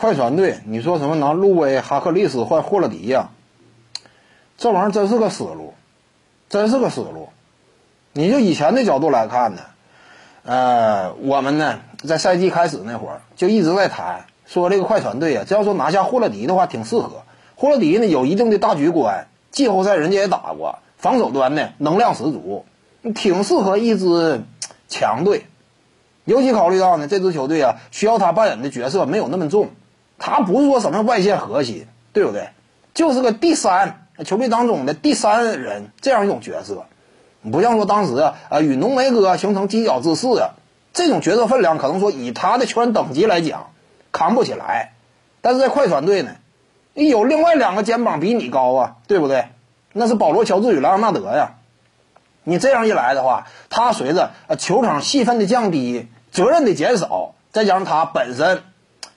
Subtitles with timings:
[0.00, 3.28] 快船队，你说什么拿路威、哈克利斯换霍勒迪呀？
[4.56, 5.74] 这玩意儿真是个思路，
[6.48, 7.28] 真是个思路。
[8.14, 9.60] 你就以前的角度来看呢，
[10.42, 17.24] 呃，我们呢在赛季开始那会儿就一直在谈，说这个快船队啊，只要说拿下霍勒迪的话，挺适合。
[17.54, 22.64] 霍勒迪呢有一定的大局观，季后赛人家也打过，防守端呢能量十足，
[23.14, 24.44] 挺适合一支
[24.88, 25.44] 强队。
[26.24, 29.68] 尤其考虑到呢，这支球队啊需要他扮演的角色没有那么重，
[30.20, 32.50] 他不是说什么外线核心，对不对？
[32.94, 34.06] 就是个第三。
[34.22, 36.84] 球队当中的第三人这样一种角色，
[37.50, 40.50] 不像说当时啊啊与浓眉哥形成犄角之势啊，
[40.92, 43.70] 这种角色分量可能说以他的球员等级来讲
[44.12, 44.92] 扛不起来，
[45.40, 46.32] 但是在快船队呢，
[46.92, 49.46] 你有另外两个肩膀比你高啊，对不对？
[49.94, 51.54] 那是保罗乔治与莱昂纳德呀，
[52.44, 58.62] 你这样一来的话，他随着呃球场戏份的降低，责任的减少，再加上他本身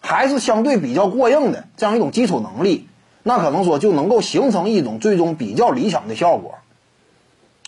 [0.03, 2.87] 还是相对比较过硬的这样一种基础能力。
[3.23, 6.55] 那可能说就能够形成一种最终比较理想的效果。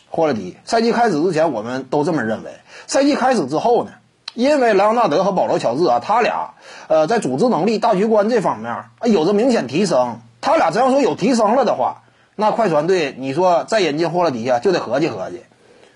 [0.10, 2.52] 霍勒迪赛季开始之前，我们都这么认为。
[2.88, 3.92] 赛季开始之后呢，
[4.34, 6.56] 因为莱昂纳德和保罗乔治啊，他俩
[6.88, 10.20] 呃在组织能力、大局观这方面啊有着明显提升。
[10.42, 12.04] 他俩只要说有提升了的话，
[12.36, 15.42] 那快船队你说再引进霍勒迪啊，就得合计合计，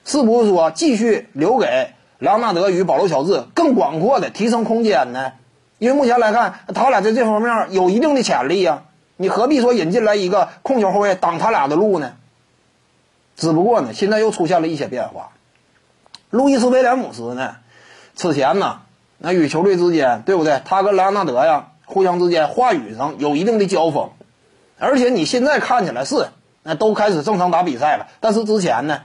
[0.06, 5.34] 是不是说继续留给莱昂纳德与保罗乔治更广阔的提升空间呢？
[5.80, 8.84] 因为目前来看，他俩在这方面有一定的潜力呀。
[9.16, 12.14] 你何必说引进来一个控球后卫挡他俩的路呢？
[13.36, 15.32] 只不过呢，现在又出现了一些变化。
[16.30, 17.56] 路易斯威廉姆斯呢，
[18.16, 18.82] 此前呢，
[19.18, 20.62] 那与球队之间，对不对？
[20.64, 24.10] 他跟莱昂纳德呀，互相之间话语上有一定的交锋。
[24.78, 26.28] 而且你现在看起来是，
[26.64, 28.08] 那都开始正常打比赛了。
[28.20, 29.02] 但是之前呢，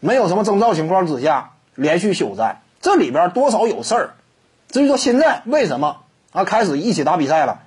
[0.00, 4.10] 没有什么征兆情况之下，连续休战，这里边多少有事儿。
[4.68, 7.62] 至于说现在为什么啊开始一起打比赛了？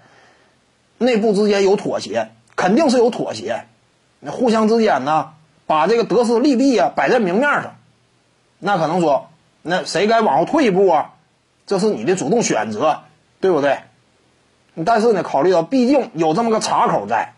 [0.97, 3.65] 内部之间有妥协，肯定是有妥协。
[4.19, 5.33] 那互相之间呢，
[5.65, 7.75] 把这个得失利弊啊摆在明面上，
[8.59, 9.29] 那可能说，
[9.61, 11.13] 那谁该往后退一步啊？
[11.65, 13.03] 这是你的主动选择，
[13.39, 13.79] 对不对？
[14.85, 17.33] 但是呢，考虑到毕竟有这么个岔口在，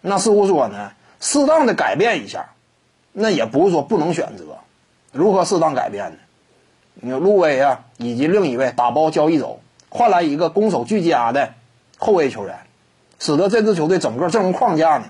[0.00, 2.50] 那似乎说呢，适当的改变一下，
[3.12, 4.58] 那也不是说不能选择。
[5.12, 6.18] 如何适当改变呢？
[6.94, 11.52] 你陆威啊，以及另一位打包交易走，换来一个攻守俱佳的。
[12.02, 12.60] 后卫球员，
[13.18, 15.04] 使得这支球队整个阵容框架呢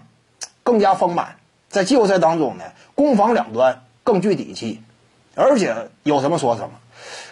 [0.64, 1.36] 更加丰满，
[1.68, 2.64] 在季后赛当中呢，
[2.96, 4.82] 攻防两端更具底气，
[5.36, 6.70] 而且有什么说什么。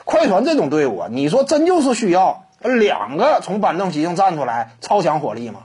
[0.05, 5.63] 快船这种队伍啊，你说真就是需要两个从板凳席上站出来超强火力吗？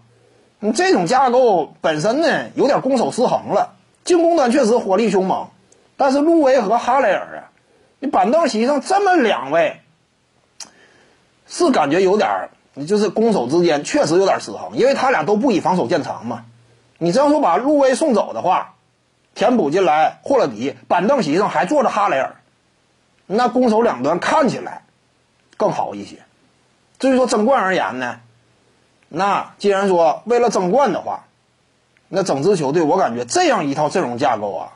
[0.57, 5.49] 你这种架构本身呢有点攻守失衡了，进攻端确实火力凶猛，
[5.97, 7.51] 但是路威和哈雷尔啊，
[7.99, 9.81] 你板凳席上这么两位，
[11.53, 12.49] 是感觉有点。
[12.75, 16.43] 你就是攻守之间确实有点失衡，因为他俩都不以防守见长嘛。
[16.97, 18.73] 你这样说把路威送走的话，
[19.35, 22.37] 填补进来霍勒迪，板凳席上还坐着哈雷尔，
[23.27, 24.85] 那攻守两端看起来
[25.55, 26.23] 更好一些。
[26.97, 28.21] 至于说争冠而言呢，
[29.07, 31.25] 那既然说为了争冠的话，
[32.09, 34.73] 那整支球队我感觉这样一套阵容架构啊，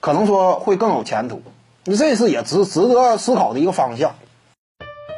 [0.00, 1.40] 可能说会更有前途。
[1.84, 4.16] 你这是也值值得思考的一个方向。